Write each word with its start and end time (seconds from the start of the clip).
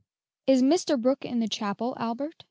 "Is 0.47 0.63
Mr. 0.63 0.99
Brooke 0.99 1.25
in 1.25 1.41
the 1.41 1.47
chapel, 1.47 1.95
Albeit?" 1.99 2.33